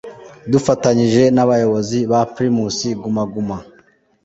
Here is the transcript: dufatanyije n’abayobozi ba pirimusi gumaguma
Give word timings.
dufatanyije 0.51 1.23
n’abayobozi 1.35 1.99
ba 2.11 2.19
pirimusi 2.33 2.87
gumaguma 3.03 3.55